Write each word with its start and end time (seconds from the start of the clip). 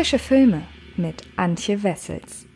Frische 0.00 0.18
Filme 0.18 0.62
mit 0.96 1.24
Antje 1.36 1.82
Wessels. 1.82 2.46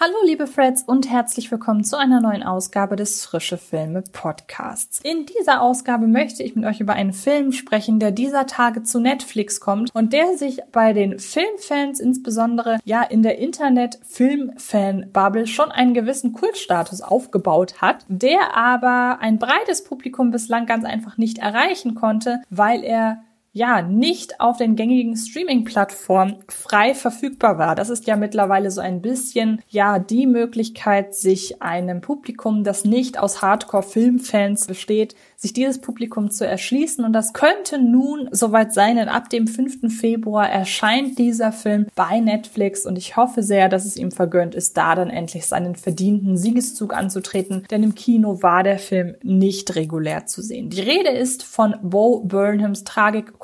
Hallo 0.00 0.16
liebe 0.24 0.48
Freds 0.48 0.82
und 0.82 1.08
herzlich 1.08 1.48
willkommen 1.52 1.84
zu 1.84 1.96
einer 1.96 2.20
neuen 2.20 2.42
Ausgabe 2.42 2.96
des 2.96 3.24
Frische 3.24 3.56
Filme 3.56 4.02
Podcasts. 4.02 4.98
In 5.04 5.26
dieser 5.26 5.62
Ausgabe 5.62 6.08
möchte 6.08 6.42
ich 6.42 6.56
mit 6.56 6.64
euch 6.64 6.80
über 6.80 6.94
einen 6.94 7.12
Film 7.12 7.52
sprechen, 7.52 8.00
der 8.00 8.10
dieser 8.10 8.46
Tage 8.46 8.82
zu 8.82 8.98
Netflix 8.98 9.60
kommt 9.60 9.94
und 9.94 10.12
der 10.12 10.36
sich 10.36 10.58
bei 10.72 10.92
den 10.92 11.20
Filmfans 11.20 12.00
insbesondere 12.00 12.80
ja 12.84 13.04
in 13.04 13.22
der 13.22 13.38
Internet-Filmfan-Bubble 13.38 15.46
schon 15.46 15.70
einen 15.70 15.94
gewissen 15.94 16.32
Kultstatus 16.32 17.00
aufgebaut 17.00 17.80
hat, 17.80 18.04
der 18.08 18.56
aber 18.56 19.18
ein 19.20 19.38
breites 19.38 19.84
Publikum 19.84 20.32
bislang 20.32 20.66
ganz 20.66 20.84
einfach 20.84 21.16
nicht 21.16 21.38
erreichen 21.38 21.94
konnte, 21.94 22.42
weil 22.50 22.82
er 22.82 23.22
ja, 23.56 23.80
nicht 23.80 24.38
auf 24.38 24.58
den 24.58 24.76
gängigen 24.76 25.16
Streaming-Plattformen 25.16 26.36
frei 26.46 26.92
verfügbar 26.92 27.56
war. 27.56 27.74
Das 27.74 27.88
ist 27.88 28.06
ja 28.06 28.14
mittlerweile 28.14 28.70
so 28.70 28.82
ein 28.82 29.00
bisschen, 29.00 29.62
ja, 29.70 29.98
die 29.98 30.26
Möglichkeit, 30.26 31.14
sich 31.14 31.62
einem 31.62 32.02
Publikum, 32.02 32.64
das 32.64 32.84
nicht 32.84 33.18
aus 33.18 33.40
Hardcore-Filmfans 33.40 34.66
besteht, 34.66 35.14
sich 35.36 35.54
dieses 35.54 35.80
Publikum 35.80 36.30
zu 36.30 36.46
erschließen. 36.46 37.02
Und 37.02 37.14
das 37.14 37.32
könnte 37.32 37.78
nun 37.78 38.28
soweit 38.30 38.74
sein, 38.74 38.96
denn 38.96 39.08
ab 39.08 39.30
dem 39.30 39.46
5. 39.46 39.90
Februar 39.90 40.50
erscheint 40.50 41.18
dieser 41.18 41.50
Film 41.50 41.86
bei 41.94 42.20
Netflix 42.20 42.84
und 42.84 42.98
ich 42.98 43.16
hoffe 43.16 43.42
sehr, 43.42 43.70
dass 43.70 43.86
es 43.86 43.96
ihm 43.96 44.10
vergönnt 44.10 44.54
ist, 44.54 44.76
da 44.76 44.94
dann 44.94 45.08
endlich 45.08 45.46
seinen 45.46 45.76
verdienten 45.76 46.36
Siegeszug 46.36 46.94
anzutreten, 46.94 47.64
denn 47.70 47.82
im 47.82 47.94
Kino 47.94 48.42
war 48.42 48.62
der 48.62 48.78
Film 48.78 49.14
nicht 49.22 49.76
regulär 49.76 50.26
zu 50.26 50.42
sehen. 50.42 50.68
Die 50.68 50.82
Rede 50.82 51.10
ist 51.10 51.42
von 51.42 51.76
Bo 51.82 52.20
Burnhams 52.20 52.84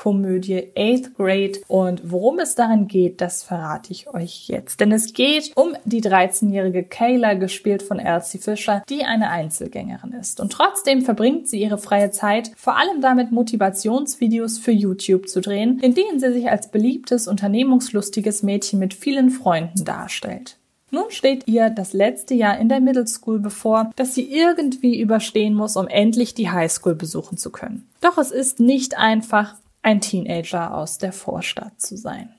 Tragikkomödie 0.02 0.72
Eighth 0.76 1.14
Grade 1.14 1.60
und 1.68 2.02
worum 2.04 2.38
es 2.38 2.54
darin 2.54 2.88
geht, 2.88 3.20
das 3.20 3.42
verrate 3.42 3.92
ich 3.92 4.12
euch 4.12 4.48
jetzt. 4.48 4.80
Denn 4.80 4.92
es 4.92 5.12
geht 5.12 5.52
um 5.54 5.74
die 5.84 6.02
13-jährige 6.02 6.84
Kayla, 6.84 7.34
gespielt 7.34 7.82
von 7.82 7.98
Elsie 7.98 8.38
Fisher, 8.38 8.82
die 8.88 9.04
eine 9.04 9.30
Einzelgängerin 9.30 10.12
ist. 10.12 10.40
Und 10.40 10.52
trotzdem 10.52 11.02
verbringt 11.02 11.48
sie 11.48 11.62
ihre 11.62 11.78
freie 11.78 12.10
Zeit 12.10 12.50
vor 12.56 12.76
allem 12.76 13.00
damit, 13.00 13.32
Motivationsvideos 13.32 14.58
für 14.58 14.72
YouTube 14.72 15.28
zu 15.28 15.40
drehen, 15.40 15.78
in 15.80 15.94
denen 15.94 16.18
sie 16.18 16.32
sich 16.32 16.50
als 16.50 16.68
beliebtes, 16.68 17.28
unternehmungslustiges 17.28 18.42
Mädchen 18.42 18.78
mit 18.78 18.94
vielen 18.94 19.30
Freunden 19.30 19.84
darstellt. 19.84 20.58
Nun 20.94 21.04
steht 21.08 21.48
ihr 21.48 21.70
das 21.70 21.94
letzte 21.94 22.34
Jahr 22.34 22.58
in 22.58 22.68
der 22.68 22.80
Middle 22.80 23.06
School 23.06 23.38
bevor, 23.38 23.90
das 23.96 24.14
sie 24.14 24.30
irgendwie 24.30 25.00
überstehen 25.00 25.54
muss, 25.54 25.76
um 25.76 25.88
endlich 25.88 26.34
die 26.34 26.50
High 26.50 26.70
School 26.70 26.94
besuchen 26.94 27.38
zu 27.38 27.50
können. 27.50 27.88
Doch 28.02 28.18
es 28.18 28.30
ist 28.30 28.60
nicht 28.60 28.98
einfach, 28.98 29.54
ein 29.82 30.00
Teenager 30.00 30.74
aus 30.74 30.98
der 30.98 31.12
Vorstadt 31.12 31.80
zu 31.80 31.96
sein. 31.96 32.30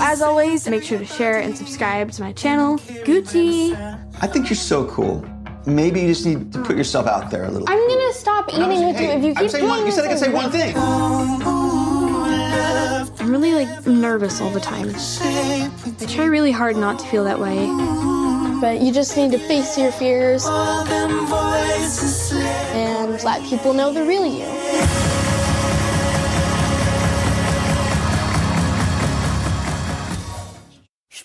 As 0.00 0.22
always, 0.22 0.68
make 0.68 0.82
sure 0.84 0.98
to 0.98 1.04
share 1.04 1.38
and 1.40 1.56
subscribe 1.56 2.10
to 2.12 2.22
my 2.22 2.32
channel. 2.32 2.78
Gucci! 3.04 3.74
I 4.22 4.26
think 4.26 4.48
you're 4.48 4.56
so 4.56 4.86
cool. 4.86 5.24
Maybe 5.66 6.00
you 6.00 6.08
just 6.08 6.24
need 6.24 6.52
to 6.52 6.62
put 6.62 6.76
yourself 6.76 7.06
out 7.06 7.30
there 7.30 7.44
a 7.44 7.50
little. 7.50 7.68
I'm 7.68 7.88
gonna 7.88 8.12
stop 8.12 8.48
eating 8.48 8.86
with 8.86 8.96
hey, 8.96 9.12
you 9.12 9.18
if 9.18 9.22
you 9.22 9.30
I'm 9.30 9.36
keep 9.36 9.50
saying 9.50 9.64
doing 9.64 9.76
one, 9.78 9.86
you 9.86 9.92
said 9.92 10.04
I 10.06 10.08
could 10.08 10.18
say 10.18 10.32
one 10.32 10.50
thing. 10.50 10.74
I'm 13.20 13.30
really 13.30 13.52
like 13.52 13.86
nervous 13.86 14.40
all 14.40 14.50
the 14.50 14.60
time. 14.60 14.90
I 14.94 16.06
try 16.06 16.24
really 16.24 16.52
hard 16.52 16.76
not 16.76 16.98
to 17.00 17.06
feel 17.06 17.24
that 17.24 17.38
way. 17.38 17.66
But 18.60 18.80
you 18.80 18.92
just 18.92 19.16
need 19.16 19.30
to 19.32 19.38
face 19.38 19.78
your 19.78 19.92
fears 19.92 20.44
and 22.74 22.97
let 23.24 23.42
people 23.48 23.72
know 23.72 23.92
the 23.92 24.02
real 24.02 24.26
you. 24.26 24.46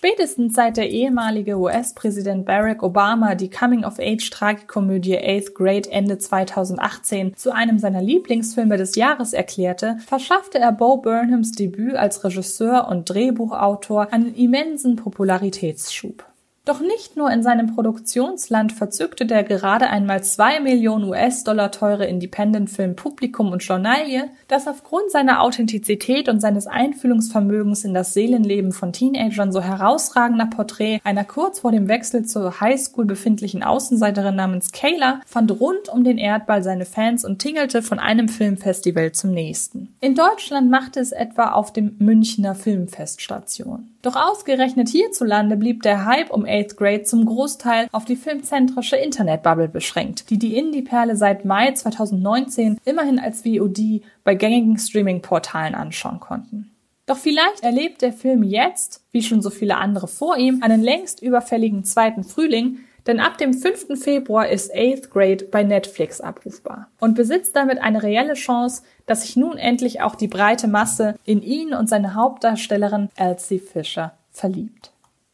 Spätestens 0.03 0.53
seit 0.53 0.75
der 0.75 0.89
ehemalige 0.89 1.57
US-Präsident 1.57 2.45
Barack 2.45 2.83
Obama 2.83 3.35
die 3.35 3.49
Coming-of-Age-Tragikomödie 3.49 5.17
Eighth 5.17 5.55
Grade 5.55 5.89
Ende 5.89 6.17
2018 6.17 7.37
zu 7.37 7.53
einem 7.53 7.79
seiner 7.79 8.01
Lieblingsfilme 8.01 8.75
des 8.75 8.97
Jahres 8.97 9.31
erklärte, 9.31 9.95
verschaffte 10.05 10.59
er 10.59 10.73
Bo 10.73 10.97
Burnhams 10.97 11.53
Debüt 11.53 11.95
als 11.95 12.21
Regisseur 12.25 12.89
und 12.89 13.09
Drehbuchautor 13.09 14.11
einen 14.11 14.35
immensen 14.35 14.97
Popularitätsschub. 14.97 16.25
Doch 16.65 16.79
nicht 16.79 17.17
nur 17.17 17.29
in 17.29 17.43
seinem 17.43 17.75
Produktionsland 17.75 18.71
verzückte 18.71 19.25
der 19.25 19.43
gerade 19.43 19.89
einmal 19.89 20.23
zwei 20.23 20.61
Millionen 20.61 21.03
US-Dollar 21.09 21.71
teure 21.71 22.05
Independent-Film 22.05 22.95
Publikum 22.95 23.51
und 23.51 23.61
Journalie, 23.65 24.29
das 24.47 24.65
aufgrund 24.69 25.11
seiner 25.11 25.41
Authentizität 25.41 26.29
und 26.29 26.39
seines 26.39 26.65
Einfühlungsvermögens 26.65 27.83
in 27.83 27.93
das 27.93 28.13
Seelenleben 28.13 28.71
von 28.71 28.93
Teenagern 28.93 29.51
so 29.51 29.61
herausragender 29.61 30.45
Porträt 30.45 31.01
einer 31.03 31.25
kurz 31.25 31.59
vor 31.59 31.73
dem 31.73 31.89
Wechsel 31.89 32.23
zur 32.23 32.61
Highschool 32.61 33.03
befindlichen 33.03 33.61
Außenseiterin 33.61 34.37
namens 34.37 34.71
Kayla 34.71 35.19
fand 35.25 35.59
rund 35.59 35.89
um 35.89 36.05
den 36.05 36.17
Erdball 36.17 36.63
seine 36.63 36.85
Fans 36.85 37.25
und 37.25 37.39
tingelte 37.39 37.81
von 37.81 37.99
einem 37.99 38.29
Filmfestival 38.29 39.11
zum 39.11 39.31
nächsten. 39.31 39.93
In 39.99 40.15
Deutschland 40.15 40.71
machte 40.71 41.01
es 41.01 41.11
etwa 41.11 41.51
auf 41.51 41.73
dem 41.73 41.97
Münchner 41.99 42.55
Filmfeststation. 42.55 43.89
Doch 44.03 44.17
ausgerechnet 44.17 44.89
hierzulande 44.89 45.55
blieb 45.55 45.81
der 45.81 46.05
Hype 46.05 46.29
um 46.29 46.45
8th 46.53 46.75
Grade 46.75 47.03
zum 47.03 47.25
Großteil 47.25 47.87
auf 47.91 48.05
die 48.05 48.15
filmzentrische 48.15 48.95
Internetbubble 48.95 49.67
beschränkt, 49.67 50.29
die 50.29 50.37
die 50.37 50.55
Indie-Perle 50.55 51.15
seit 51.15 51.45
Mai 51.45 51.71
2019 51.71 52.79
immerhin 52.85 53.19
als 53.19 53.41
VOD 53.41 54.03
bei 54.23 54.35
gängigen 54.35 54.77
Streaming-Portalen 54.77 55.73
anschauen 55.73 56.19
konnten. 56.19 56.71
Doch 57.05 57.17
vielleicht 57.17 57.63
erlebt 57.63 58.01
der 58.01 58.13
Film 58.13 58.43
jetzt, 58.43 59.01
wie 59.11 59.23
schon 59.23 59.41
so 59.41 59.49
viele 59.49 59.77
andere 59.77 60.07
vor 60.07 60.37
ihm, 60.37 60.61
einen 60.61 60.81
längst 60.81 61.21
überfälligen 61.21 61.83
zweiten 61.83 62.23
Frühling, 62.23 62.79
denn 63.07 63.19
ab 63.19 63.37
dem 63.37 63.53
5. 63.53 64.01
Februar 64.01 64.47
ist 64.47 64.73
8th 64.73 65.09
Grade 65.09 65.45
bei 65.51 65.63
Netflix 65.63 66.21
abrufbar 66.21 66.87
und 66.99 67.15
besitzt 67.15 67.55
damit 67.55 67.79
eine 67.81 68.01
reelle 68.01 68.35
Chance, 68.35 68.83
dass 69.05 69.23
sich 69.23 69.35
nun 69.35 69.57
endlich 69.57 70.01
auch 70.01 70.15
die 70.15 70.29
breite 70.29 70.67
Masse 70.67 71.15
in 71.25 71.41
ihn 71.41 71.73
und 71.73 71.89
seine 71.89 72.15
Hauptdarstellerin 72.15 73.09
Elsie 73.17 73.59
Fisher 73.59 74.13
verliebt. 74.31 74.92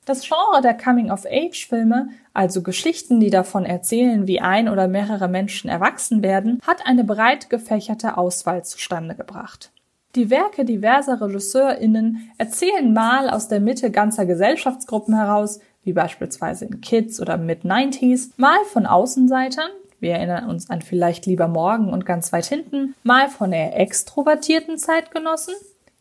Das 0.09 0.27
Genre 0.27 0.63
der 0.63 0.75
Coming-of-Age-Filme, 0.75 2.09
also 2.33 2.63
Geschichten, 2.63 3.19
die 3.19 3.29
davon 3.29 3.63
erzählen, 3.63 4.25
wie 4.25 4.41
ein 4.41 4.67
oder 4.67 4.87
mehrere 4.87 5.27
Menschen 5.27 5.69
erwachsen 5.69 6.23
werden, 6.23 6.59
hat 6.65 6.87
eine 6.87 7.03
breit 7.03 7.51
gefächerte 7.51 8.17
Auswahl 8.17 8.65
zustande 8.65 9.13
gebracht. 9.13 9.69
Die 10.15 10.31
Werke 10.31 10.65
diverser 10.65 11.21
RegisseurInnen 11.21 12.31
erzählen 12.39 12.91
mal 12.91 13.29
aus 13.29 13.49
der 13.49 13.59
Mitte 13.59 13.91
ganzer 13.91 14.25
Gesellschaftsgruppen 14.25 15.13
heraus, 15.13 15.59
wie 15.83 15.93
beispielsweise 15.93 16.65
in 16.65 16.81
Kids 16.81 17.21
oder 17.21 17.37
Mid-90s, 17.37 18.31
mal 18.35 18.65
von 18.65 18.87
Außenseitern, 18.87 19.69
wir 19.99 20.13
erinnern 20.13 20.49
uns 20.49 20.71
an 20.71 20.81
vielleicht 20.81 21.27
lieber 21.27 21.47
morgen 21.47 21.93
und 21.93 22.07
ganz 22.07 22.33
weit 22.33 22.47
hinten, 22.47 22.95
mal 23.03 23.29
von 23.29 23.53
eher 23.53 23.79
extrovertierten 23.79 24.79
Zeitgenossen, 24.79 25.53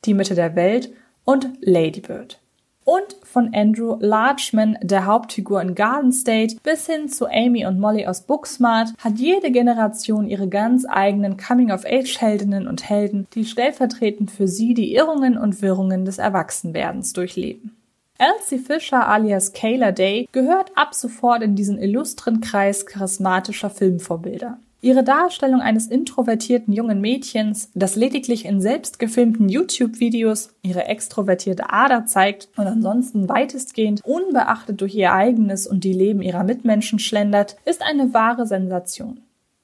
die 0.06 0.14
Mitte 0.14 0.34
der 0.34 0.56
Welt 0.56 0.94
und 1.26 1.50
Ladybird. 1.60 2.40
Und 2.88 3.16
von 3.22 3.52
Andrew 3.54 3.98
Larchman, 4.00 4.78
der 4.80 5.04
Hauptfigur 5.04 5.60
in 5.60 5.74
Garden 5.74 6.10
State, 6.10 6.56
bis 6.62 6.86
hin 6.86 7.10
zu 7.10 7.26
Amy 7.26 7.66
und 7.66 7.78
Molly 7.78 8.06
aus 8.06 8.22
Booksmart, 8.22 8.94
hat 8.96 9.18
jede 9.18 9.50
Generation 9.50 10.26
ihre 10.26 10.48
ganz 10.48 10.86
eigenen 10.88 11.36
Coming-of-Age-Heldinnen 11.36 12.66
und 12.66 12.88
Helden, 12.88 13.26
die 13.34 13.44
stellvertretend 13.44 14.30
für 14.30 14.48
sie 14.48 14.72
die 14.72 14.94
Irrungen 14.94 15.36
und 15.36 15.60
Wirrungen 15.60 16.06
des 16.06 16.16
Erwachsenwerdens 16.16 17.12
durchleben. 17.12 17.76
Elsie 18.16 18.56
Fisher 18.56 19.06
alias 19.06 19.52
Kayla 19.52 19.92
Day 19.92 20.26
gehört 20.32 20.70
ab 20.74 20.94
sofort 20.94 21.42
in 21.42 21.56
diesen 21.56 21.76
illustren 21.76 22.40
Kreis 22.40 22.86
charismatischer 22.86 23.68
Filmvorbilder. 23.68 24.56
Ihre 24.80 25.02
Darstellung 25.02 25.60
eines 25.60 25.88
introvertierten 25.88 26.72
jungen 26.72 27.00
Mädchens, 27.00 27.72
das 27.74 27.96
lediglich 27.96 28.44
in 28.44 28.60
selbst 28.60 29.00
gefilmten 29.00 29.48
YouTube-Videos 29.48 30.54
ihre 30.62 30.84
extrovertierte 30.84 31.70
Ader 31.70 32.06
zeigt 32.06 32.48
und 32.56 32.68
ansonsten 32.68 33.28
weitestgehend 33.28 34.04
unbeachtet 34.04 34.80
durch 34.80 34.94
ihr 34.94 35.12
eigenes 35.12 35.66
und 35.66 35.82
die 35.82 35.92
Leben 35.92 36.22
ihrer 36.22 36.44
Mitmenschen 36.44 37.00
schlendert, 37.00 37.56
ist 37.64 37.82
eine 37.82 38.14
wahre 38.14 38.46
Sensation. 38.46 39.20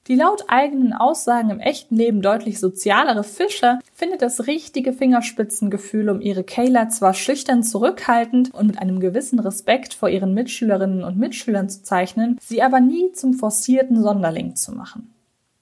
Die 0.06 0.16
laut 0.16 0.44
eigenen 0.48 0.92
Aussagen 0.92 1.48
im 1.48 1.60
echten 1.60 1.96
Leben 1.96 2.20
deutlich 2.20 2.60
sozialere 2.60 3.24
Fischer 3.24 3.80
findet 3.94 4.20
das 4.20 4.46
richtige 4.46 4.92
Fingerspitzengefühl, 4.92 6.10
um 6.10 6.20
ihre 6.20 6.44
Kayla 6.44 6.90
zwar 6.90 7.14
schüchtern 7.14 7.62
zurückhaltend 7.62 8.52
und 8.52 8.66
mit 8.66 8.78
einem 8.78 9.00
gewissen 9.00 9.38
Respekt 9.38 9.94
vor 9.94 10.10
ihren 10.10 10.34
Mitschülerinnen 10.34 11.04
und 11.04 11.16
Mitschülern 11.16 11.70
zu 11.70 11.82
zeichnen, 11.82 12.38
sie 12.42 12.62
aber 12.62 12.80
nie 12.80 13.12
zum 13.12 13.32
forcierten 13.32 14.02
Sonderling 14.02 14.56
zu 14.56 14.72
machen. 14.72 15.10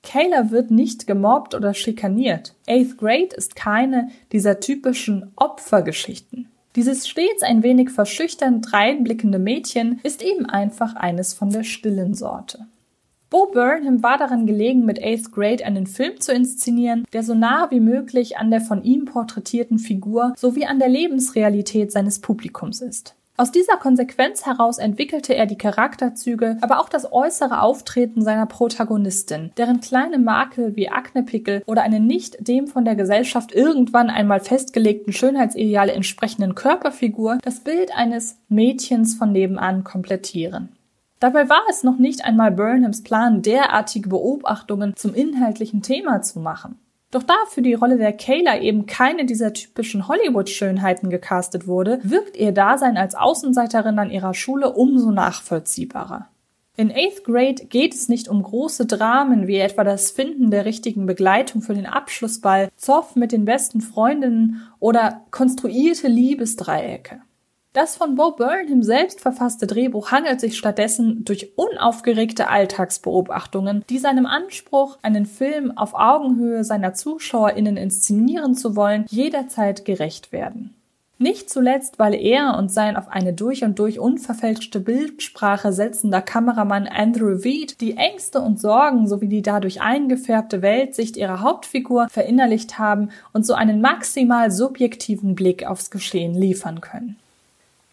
Kayla 0.02 0.50
wird 0.50 0.72
nicht 0.72 1.06
gemobbt 1.06 1.54
oder 1.54 1.72
schikaniert. 1.72 2.54
Eighth 2.66 2.98
Grade 2.98 3.36
ist 3.36 3.54
keine 3.54 4.08
dieser 4.32 4.58
typischen 4.58 5.30
Opfergeschichten. 5.36 6.48
Dieses 6.74 7.06
stets 7.06 7.44
ein 7.44 7.62
wenig 7.62 7.90
verschüchternd 7.90 8.72
dreinblickende 8.72 9.38
Mädchen 9.38 10.00
ist 10.02 10.20
eben 10.20 10.46
einfach 10.46 10.96
eines 10.96 11.32
von 11.32 11.50
der 11.50 11.62
stillen 11.62 12.14
Sorte. 12.14 12.66
Bo 13.32 13.46
Burnham 13.46 14.02
war 14.02 14.18
daran 14.18 14.46
gelegen, 14.46 14.84
mit 14.84 15.02
Eighth 15.02 15.32
Grade 15.32 15.64
einen 15.64 15.86
Film 15.86 16.20
zu 16.20 16.34
inszenieren, 16.34 17.06
der 17.14 17.22
so 17.22 17.32
nah 17.34 17.70
wie 17.70 17.80
möglich 17.80 18.36
an 18.36 18.50
der 18.50 18.60
von 18.60 18.82
ihm 18.82 19.06
porträtierten 19.06 19.78
Figur 19.78 20.34
sowie 20.36 20.66
an 20.66 20.78
der 20.78 20.90
Lebensrealität 20.90 21.92
seines 21.92 22.18
Publikums 22.18 22.82
ist. 22.82 23.14
Aus 23.38 23.50
dieser 23.50 23.78
Konsequenz 23.78 24.44
heraus 24.44 24.76
entwickelte 24.76 25.34
er 25.34 25.46
die 25.46 25.56
Charakterzüge, 25.56 26.58
aber 26.60 26.78
auch 26.78 26.90
das 26.90 27.10
äußere 27.10 27.62
Auftreten 27.62 28.20
seiner 28.20 28.44
Protagonistin, 28.44 29.50
deren 29.56 29.80
kleine 29.80 30.18
Makel 30.18 30.76
wie 30.76 30.90
Aknepickel 30.90 31.62
oder 31.64 31.84
eine 31.84 32.00
nicht 32.00 32.46
dem 32.46 32.66
von 32.66 32.84
der 32.84 32.96
Gesellschaft 32.96 33.54
irgendwann 33.54 34.10
einmal 34.10 34.40
festgelegten 34.40 35.14
Schönheitsideale 35.14 35.92
entsprechenden 35.92 36.54
Körperfigur 36.54 37.38
das 37.42 37.60
Bild 37.60 37.96
eines 37.96 38.36
Mädchens 38.50 39.14
von 39.14 39.32
nebenan 39.32 39.84
komplettieren. 39.84 40.68
Dabei 41.22 41.48
war 41.48 41.62
es 41.70 41.84
noch 41.84 41.98
nicht 41.98 42.24
einmal 42.24 42.50
Burnhams 42.50 43.04
Plan, 43.04 43.42
derartige 43.42 44.08
Beobachtungen 44.08 44.96
zum 44.96 45.14
inhaltlichen 45.14 45.80
Thema 45.80 46.20
zu 46.20 46.40
machen. 46.40 46.80
Doch 47.12 47.22
da 47.22 47.34
für 47.48 47.62
die 47.62 47.74
Rolle 47.74 47.96
der 47.96 48.12
Kayla 48.12 48.58
eben 48.58 48.86
keine 48.86 49.24
dieser 49.24 49.52
typischen 49.52 50.08
Hollywood-Schönheiten 50.08 51.10
gecastet 51.10 51.68
wurde, 51.68 52.00
wirkt 52.02 52.36
ihr 52.36 52.50
Dasein 52.50 52.96
als 52.96 53.14
Außenseiterin 53.14 54.00
an 54.00 54.10
ihrer 54.10 54.34
Schule 54.34 54.72
umso 54.72 55.12
nachvollziehbarer. 55.12 56.26
In 56.76 56.90
Eighth 56.90 57.22
Grade 57.22 57.66
geht 57.66 57.94
es 57.94 58.08
nicht 58.08 58.26
um 58.26 58.42
große 58.42 58.86
Dramen 58.86 59.46
wie 59.46 59.58
etwa 59.58 59.84
das 59.84 60.10
Finden 60.10 60.50
der 60.50 60.64
richtigen 60.64 61.06
Begleitung 61.06 61.62
für 61.62 61.74
den 61.74 61.86
Abschlussball, 61.86 62.68
Zoff 62.74 63.14
mit 63.14 63.30
den 63.30 63.44
besten 63.44 63.80
Freundinnen 63.80 64.68
oder 64.80 65.20
konstruierte 65.30 66.08
Liebesdreiecke. 66.08 67.20
Das 67.74 67.96
von 67.96 68.16
Bo 68.16 68.32
Burnham 68.32 68.82
selbst 68.82 69.22
verfasste 69.22 69.66
Drehbuch 69.66 70.10
hangelt 70.10 70.40
sich 70.40 70.58
stattdessen 70.58 71.24
durch 71.24 71.56
unaufgeregte 71.56 72.48
Alltagsbeobachtungen, 72.48 73.82
die 73.88 73.96
seinem 73.96 74.26
Anspruch, 74.26 74.98
einen 75.00 75.24
Film 75.24 75.76
auf 75.78 75.94
Augenhöhe 75.94 76.64
seiner 76.64 76.92
ZuschauerInnen 76.92 77.78
inszenieren 77.78 78.54
zu 78.54 78.76
wollen, 78.76 79.06
jederzeit 79.08 79.86
gerecht 79.86 80.32
werden. 80.32 80.74
Nicht 81.16 81.48
zuletzt, 81.48 81.98
weil 81.98 82.14
er 82.14 82.58
und 82.58 82.70
sein 82.70 82.96
auf 82.96 83.08
eine 83.08 83.32
durch 83.32 83.64
und 83.64 83.78
durch 83.78 83.98
unverfälschte 83.98 84.78
Bildsprache 84.80 85.72
setzender 85.72 86.20
Kameramann 86.20 86.86
Andrew 86.86 87.42
Weed 87.42 87.80
die 87.80 87.96
Ängste 87.96 88.42
und 88.42 88.60
Sorgen 88.60 89.08
sowie 89.08 89.28
die 89.28 89.40
dadurch 89.40 89.80
eingefärbte 89.80 90.60
Weltsicht 90.60 91.16
ihrer 91.16 91.40
Hauptfigur 91.40 92.08
verinnerlicht 92.10 92.78
haben 92.78 93.10
und 93.32 93.46
so 93.46 93.54
einen 93.54 93.80
maximal 93.80 94.50
subjektiven 94.50 95.34
Blick 95.34 95.64
aufs 95.64 95.90
Geschehen 95.90 96.34
liefern 96.34 96.82
können. 96.82 97.16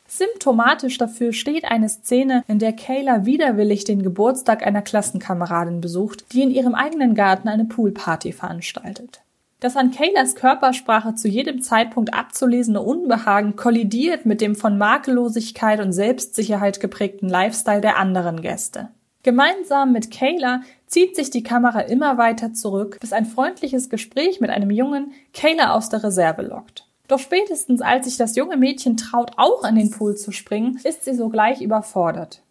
Symptomatisch 0.09 0.97
dafür 0.97 1.33
steht 1.33 1.65
eine 1.65 1.87
Szene, 1.87 2.43
in 2.47 2.57
der 2.57 2.73
Kayla 2.73 3.25
widerwillig 3.25 3.83
den 3.83 4.01
Geburtstag 4.01 4.65
einer 4.65 4.81
Klassenkameradin 4.81 5.81
besucht, 5.81 6.25
die 6.33 6.41
in 6.41 6.49
ihrem 6.49 6.73
eigenen 6.73 7.13
Garten 7.13 7.47
eine 7.47 7.65
Poolparty 7.65 8.33
veranstaltet. 8.33 9.21
Das 9.59 9.75
an 9.75 9.91
Kaylas 9.91 10.35
Körpersprache 10.35 11.13
zu 11.13 11.27
jedem 11.27 11.61
Zeitpunkt 11.61 12.13
abzulesende 12.13 12.81
Unbehagen 12.81 13.55
kollidiert 13.55 14.25
mit 14.25 14.41
dem 14.41 14.55
von 14.55 14.77
Makellosigkeit 14.77 15.79
und 15.79 15.91
Selbstsicherheit 15.91 16.79
geprägten 16.79 17.29
Lifestyle 17.29 17.81
der 17.81 17.97
anderen 17.97 18.41
Gäste. 18.41 18.89
Gemeinsam 19.21 19.91
mit 19.91 20.11
Kayla 20.11 20.61
zieht 20.87 21.15
sich 21.15 21.29
die 21.29 21.43
Kamera 21.43 21.81
immer 21.81 22.17
weiter 22.17 22.53
zurück, 22.53 22.97
bis 22.99 23.13
ein 23.13 23.25
freundliches 23.25 23.89
Gespräch 23.89 24.39
mit 24.39 24.49
einem 24.49 24.71
Jungen 24.71 25.11
Kayla 25.33 25.75
aus 25.75 25.89
der 25.89 26.03
Reserve 26.03 26.41
lockt. 26.41 26.88
Doch 27.09 27.19
spätestens 27.19 27.81
als 27.81 28.05
sich 28.05 28.17
das 28.17 28.35
junge 28.35 28.55
Mädchen 28.55 28.95
traut, 28.95 29.31
auch 29.35 29.65
in 29.65 29.75
den 29.75 29.89
Pool 29.89 30.15
zu 30.15 30.31
springen, 30.31 30.79
ist 30.83 31.03
sie 31.03 31.15
sogleich 31.15 31.59
überfordert. 31.59 32.43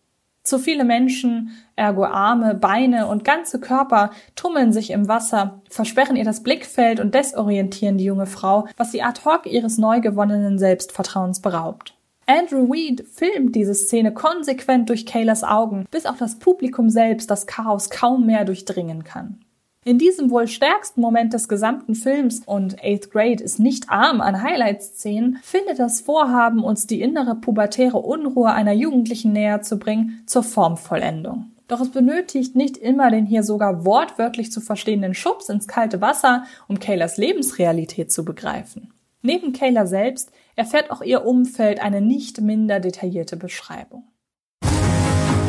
Zu 0.43 0.59
viele 0.59 0.85
Menschen, 0.85 1.51
ergo 1.77 2.05
Arme, 2.05 2.55
Beine 2.55 3.07
und 3.07 3.25
ganze 3.25 3.61
Körper 3.61 4.11
tummeln 4.35 4.73
sich 4.73 4.91
im 4.91 5.07
Wasser, 5.07 5.61
versperren 5.71 6.17
ihr 6.17 6.25
das 6.25 6.43
Blickfeld 6.43 7.01
und 7.01 7.15
desorientieren 7.15 7.99
die 7.99 8.05
junge 8.05 8.27
Frau, 8.27 8.67
was 8.77 8.91
sie 8.91 9.03
ad 9.03 9.21
hoc 9.25 9.47
ihres 9.47 9.79
neu 9.79 10.01
gewonnenen 10.01 10.59
Selbstvertrauens 10.59 11.41
beraubt. 11.41 11.95
Andrew 12.27 12.69
Weed 12.69 13.07
filmt 13.13 13.55
diese 13.55 13.75
Szene 13.75 14.13
konsequent 14.13 14.89
durch 14.89 15.07
Kaylas 15.07 15.45
Augen, 15.45 15.87
bis 15.91 16.05
auch 16.05 16.17
das 16.17 16.39
Publikum 16.39 16.91
selbst 16.91 17.31
das 17.31 17.47
Chaos 17.47 17.91
kaum 17.91 18.27
mehr 18.27 18.45
durchdringen 18.45 19.05
kann. 19.05 19.41
In 19.89 19.97
diesem 19.97 20.31
wohl 20.31 20.49
stärksten 20.49 21.01
Moment 21.01 21.33
des 21.33 21.49
gesamten 21.49 21.95
Films 21.95 22.43
und 22.45 22.77
Eighth 22.85 23.11
Grade 23.11 23.43
ist 23.43 23.59
nicht 23.59 23.89
arm 23.89 24.21
an 24.21 24.43
Highlight-Szenen, 24.43 25.39
findet 25.43 25.79
das 25.79 26.03
Vorhaben, 26.03 26.63
uns 26.63 26.87
die 26.87 27.01
innere 27.01 27.37
pubertäre 27.37 27.97
Unruhe 27.97 28.53
einer 28.53 28.75
Jugendlichen 28.75 29.33
näher 29.33 29.63
zu 29.63 29.79
bringen, 29.79 30.23
zur 30.27 30.43
Formvollendung. 30.43 31.53
Doch 31.69 31.81
es 31.81 31.89
benötigt 31.89 32.55
nicht 32.55 32.77
immer 32.77 33.11
den 33.11 33.25
hier 33.25 33.43
sogar 33.43 33.87
wortwörtlich 33.87 34.53
zu 34.53 34.61
verstehenden 34.61 35.15
Schubs 35.15 35.49
ins 35.49 35.67
kalte 35.67 36.03
Wasser, 36.03 36.45
um 36.69 36.79
Kaylas 36.79 37.17
Lebensrealität 37.17 38.13
zu 38.13 38.27
begreifen. 38.27 38.93
Neben 39.23 39.55
Kayla 39.55 39.87
selbst 39.87 40.31
erfährt 40.55 40.91
auch 40.91 41.01
ihr 41.01 41.25
Umfeld 41.25 41.81
eine 41.81 42.03
nicht 42.03 42.43
minder 42.43 42.79
detaillierte 42.79 43.39
Beschreibung. 43.39 44.05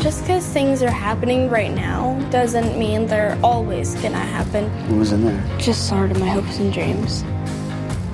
Just 0.02 0.22
because 0.22 0.46
things 0.48 0.82
are 0.82 0.90
happening 0.90 1.50
right 1.50 1.76
now 1.76 2.18
doesn't 2.32 2.80
mean 2.80 3.06
they're 3.06 3.38
always 3.44 3.96
gonna 3.96 4.18
happen. 4.18 4.70
What 4.88 5.00
was 5.00 5.12
in 5.12 5.26
there? 5.26 5.58
Just 5.58 5.90
sort 5.90 6.10
of 6.10 6.20
my 6.22 6.30
hopes 6.30 6.58
and 6.60 6.72
dreams. 6.72 7.24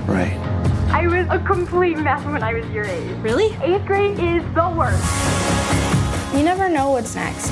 Right. 0.08 0.36
I 0.92 1.06
was 1.06 1.28
a 1.30 1.38
complete 1.46 2.00
mess 2.00 2.26
when 2.26 2.42
I 2.42 2.54
was 2.54 2.68
your 2.72 2.86
age. 2.86 3.16
Really? 3.22 3.56
Eighth 3.62 3.86
grade 3.86 4.18
is 4.18 4.44
the 4.56 4.68
worst. 4.76 5.04
You 6.34 6.42
never 6.44 6.70
know 6.70 6.90
what's 6.90 7.14
next. 7.14 7.52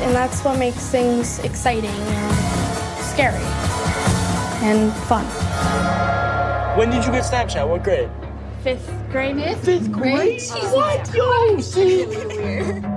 And 0.00 0.14
that's 0.14 0.42
what 0.42 0.58
makes 0.58 0.88
things 0.88 1.40
exciting 1.40 1.90
and 1.90 2.98
scary 3.04 3.44
and 4.64 4.94
fun. 5.04 5.26
When 6.78 6.88
did 6.88 7.04
you 7.04 7.12
get 7.12 7.24
Snapchat? 7.24 7.68
What 7.68 7.84
grade? 7.84 8.08
Fifth 8.62 8.90
grade? 9.10 9.58
Fifth 9.58 9.92
grade? 9.92 10.40
What? 10.72 11.14
Yo, 11.14 11.60
see? 11.60 12.06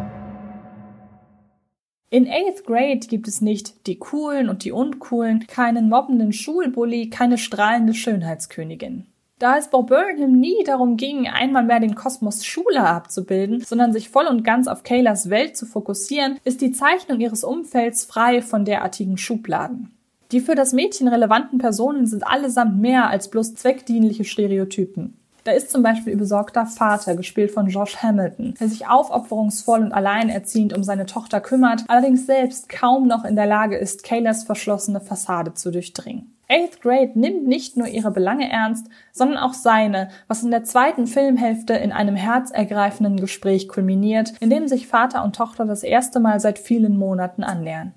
In 2.09 2.25
Eighth 2.25 2.63
Grade 2.63 3.05
gibt 3.07 3.27
es 3.27 3.41
nicht 3.41 3.85
die 3.85 3.99
Coolen 3.99 4.47
und 4.47 4.63
die 4.63 4.71
Uncoolen, 4.71 5.45
keinen 5.45 5.89
mobbenden 5.89 6.31
Schulbully, 6.31 7.09
keine 7.09 7.37
strahlende 7.37 7.93
Schönheitskönigin. 7.93 9.07
Da 9.39 9.57
es 9.57 9.69
Bob 9.69 9.89
Burnham 9.89 10.39
nie 10.39 10.63
darum 10.65 10.95
ging, 10.95 11.27
einmal 11.27 11.65
mehr 11.65 11.81
den 11.81 11.95
Kosmos 11.95 12.45
Schule 12.45 12.79
abzubilden, 12.81 13.59
sondern 13.59 13.91
sich 13.91 14.09
voll 14.09 14.25
und 14.25 14.45
ganz 14.45 14.69
auf 14.69 14.83
Kaylas 14.83 15.29
Welt 15.29 15.57
zu 15.57 15.65
fokussieren, 15.65 16.39
ist 16.45 16.61
die 16.61 16.71
Zeichnung 16.71 17.19
ihres 17.19 17.43
Umfelds 17.43 18.05
frei 18.05 18.41
von 18.41 18.63
derartigen 18.63 19.17
Schubladen. 19.17 19.91
Die 20.31 20.39
für 20.39 20.55
das 20.55 20.71
Mädchen 20.71 21.09
relevanten 21.09 21.59
Personen 21.59 22.07
sind 22.07 22.25
allesamt 22.25 22.79
mehr 22.79 23.09
als 23.09 23.29
bloß 23.29 23.55
zweckdienliche 23.55 24.23
Stereotypen. 24.23 25.19
Da 25.47 25.53
ist 25.53 25.71
zum 25.71 25.81
Beispiel 25.81 26.11
ihr 26.11 26.19
besorgter 26.19 26.65
Vater, 26.65 27.15
gespielt 27.15 27.51
von 27.51 27.69
Josh 27.69 28.03
Hamilton, 28.03 28.55
der 28.59 28.67
sich 28.67 28.85
aufopferungsvoll 28.85 29.79
und 29.79 29.93
alleinerziehend 29.93 30.75
um 30.75 30.83
seine 30.83 31.05
Tochter 31.05 31.39
kümmert, 31.39 31.85
allerdings 31.87 32.25
selbst 32.25 32.67
kaum 32.67 33.07
noch 33.07 33.23
in 33.23 33.37
der 33.37 33.45
Lage 33.45 33.77
ist, 33.77 34.03
Kaylas 34.03 34.43
verschlossene 34.43 34.99
Fassade 34.99 35.53
zu 35.53 35.71
durchdringen. 35.71 36.35
Eighth 36.49 36.81
Grade 36.81 37.17
nimmt 37.17 37.47
nicht 37.47 37.77
nur 37.77 37.87
ihre 37.87 38.11
Belange 38.11 38.51
ernst, 38.51 38.87
sondern 39.13 39.37
auch 39.37 39.53
seine, 39.53 40.09
was 40.27 40.43
in 40.43 40.51
der 40.51 40.65
zweiten 40.65 41.07
Filmhälfte 41.07 41.75
in 41.75 41.93
einem 41.93 42.17
herzergreifenden 42.17 43.15
Gespräch 43.15 43.69
kulminiert, 43.69 44.33
in 44.41 44.49
dem 44.49 44.67
sich 44.67 44.87
Vater 44.87 45.23
und 45.23 45.37
Tochter 45.37 45.63
das 45.63 45.83
erste 45.83 46.19
Mal 46.19 46.41
seit 46.41 46.59
vielen 46.59 46.97
Monaten 46.97 47.45
annähern. 47.45 47.93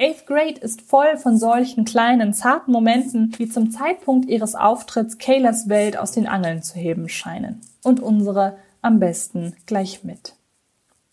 Eighth 0.00 0.26
Grade 0.26 0.60
ist 0.60 0.82
voll 0.82 1.16
von 1.16 1.38
solchen 1.38 1.84
kleinen, 1.84 2.32
zarten 2.32 2.70
Momenten, 2.70 3.32
die 3.32 3.48
zum 3.48 3.72
Zeitpunkt 3.72 4.28
ihres 4.28 4.54
Auftritts 4.54 5.18
Kaylas 5.18 5.68
Welt 5.68 5.98
aus 5.98 6.12
den 6.12 6.28
Angeln 6.28 6.62
zu 6.62 6.78
heben 6.78 7.08
scheinen. 7.08 7.60
Und 7.82 7.98
unsere 7.98 8.58
am 8.80 9.00
besten 9.00 9.56
gleich 9.66 10.04
mit. 10.04 10.34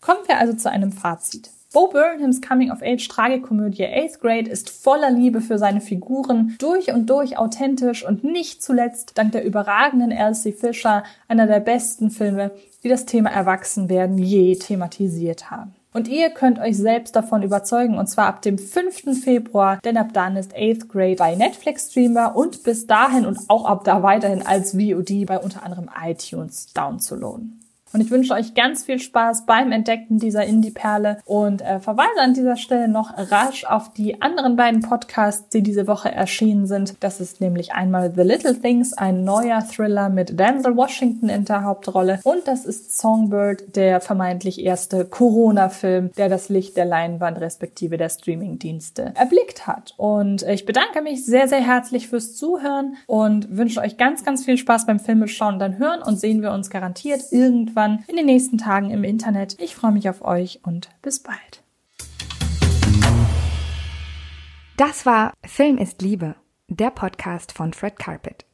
Kommen 0.00 0.20
wir 0.28 0.38
also 0.38 0.52
zu 0.52 0.70
einem 0.70 0.92
Fazit. 0.92 1.50
Bo 1.72 1.88
Burnhams 1.88 2.40
Coming-of-Age-Tragikomödie 2.40 3.86
Eighth 3.86 4.20
Grade 4.20 4.48
ist 4.48 4.70
voller 4.70 5.10
Liebe 5.10 5.40
für 5.40 5.58
seine 5.58 5.80
Figuren, 5.80 6.54
durch 6.60 6.92
und 6.92 7.10
durch 7.10 7.38
authentisch 7.38 8.06
und 8.06 8.22
nicht 8.22 8.62
zuletzt 8.62 9.18
dank 9.18 9.32
der 9.32 9.44
überragenden 9.44 10.12
Elsie 10.12 10.52
Fisher 10.52 11.02
einer 11.26 11.48
der 11.48 11.58
besten 11.58 12.12
Filme, 12.12 12.52
die 12.84 12.88
das 12.88 13.04
Thema 13.04 13.30
Erwachsenwerden 13.30 14.16
je 14.16 14.54
thematisiert 14.54 15.50
haben. 15.50 15.74
Und 15.96 16.08
ihr 16.08 16.28
könnt 16.28 16.58
euch 16.58 16.76
selbst 16.76 17.16
davon 17.16 17.42
überzeugen, 17.42 17.96
und 17.96 18.06
zwar 18.06 18.26
ab 18.26 18.42
dem 18.42 18.58
5. 18.58 19.18
Februar, 19.24 19.78
denn 19.82 19.96
ab 19.96 20.08
dann 20.12 20.36
ist 20.36 20.54
8th 20.54 20.88
Grade 20.88 21.16
bei 21.16 21.34
Netflix 21.34 21.90
streambar 21.90 22.36
und 22.36 22.64
bis 22.64 22.86
dahin 22.86 23.24
und 23.24 23.38
auch 23.48 23.64
ab 23.64 23.82
da 23.84 24.02
weiterhin 24.02 24.46
als 24.46 24.74
VOD 24.74 25.24
bei 25.24 25.38
unter 25.38 25.62
anderem 25.62 25.88
iTunes 26.04 26.66
downzuladen. 26.74 27.65
Und 27.96 28.02
ich 28.02 28.10
wünsche 28.10 28.34
euch 28.34 28.52
ganz 28.52 28.84
viel 28.84 28.98
Spaß 28.98 29.46
beim 29.46 29.72
Entdecken 29.72 30.18
dieser 30.18 30.44
Indie-Perle 30.44 31.16
und 31.24 31.62
äh, 31.62 31.80
verweise 31.80 32.20
an 32.20 32.34
dieser 32.34 32.58
Stelle 32.58 32.88
noch 32.88 33.14
rasch 33.16 33.64
auf 33.64 33.90
die 33.94 34.20
anderen 34.20 34.54
beiden 34.54 34.82
Podcasts, 34.82 35.48
die 35.48 35.62
diese 35.62 35.86
Woche 35.86 36.12
erschienen 36.12 36.66
sind. 36.66 36.96
Das 37.00 37.22
ist 37.22 37.40
nämlich 37.40 37.72
einmal 37.72 38.12
The 38.14 38.20
Little 38.20 38.60
Things, 38.60 38.92
ein 38.92 39.24
neuer 39.24 39.66
Thriller 39.66 40.10
mit 40.10 40.38
Denzel 40.38 40.76
Washington 40.76 41.30
in 41.30 41.46
der 41.46 41.64
Hauptrolle 41.64 42.20
und 42.22 42.46
das 42.46 42.66
ist 42.66 42.98
Songbird, 42.98 43.74
der 43.76 44.02
vermeintlich 44.02 44.62
erste 44.62 45.06
Corona-Film, 45.06 46.10
der 46.18 46.28
das 46.28 46.50
Licht 46.50 46.76
der 46.76 46.84
Leinwand 46.84 47.40
respektive 47.40 47.96
der 47.96 48.10
Streaming-Dienste 48.10 49.12
erblickt 49.14 49.66
hat. 49.66 49.94
Und 49.96 50.42
ich 50.42 50.66
bedanke 50.66 51.00
mich 51.00 51.24
sehr, 51.24 51.48
sehr 51.48 51.62
herzlich 51.66 52.08
fürs 52.08 52.36
Zuhören 52.36 52.98
und 53.06 53.56
wünsche 53.56 53.80
euch 53.80 53.96
ganz, 53.96 54.22
ganz 54.22 54.44
viel 54.44 54.58
Spaß 54.58 54.84
beim 54.84 55.00
Filmeschauen. 55.00 55.58
Dann 55.58 55.78
hören 55.78 56.02
und 56.02 56.20
sehen 56.20 56.42
wir 56.42 56.52
uns 56.52 56.68
garantiert 56.68 57.22
irgendwann 57.30 57.85
in 58.06 58.16
den 58.16 58.26
nächsten 58.26 58.58
Tagen 58.58 58.90
im 58.90 59.04
Internet. 59.04 59.56
Ich 59.60 59.74
freue 59.74 59.92
mich 59.92 60.08
auf 60.08 60.22
euch 60.22 60.60
und 60.64 60.90
bis 61.02 61.22
bald. 61.22 61.62
Das 64.76 65.06
war 65.06 65.32
Film 65.44 65.78
ist 65.78 66.02
Liebe, 66.02 66.36
der 66.68 66.90
Podcast 66.90 67.52
von 67.52 67.72
Fred 67.72 67.98
Carpet. 67.98 68.44